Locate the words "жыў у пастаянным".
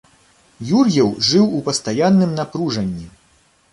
1.27-2.31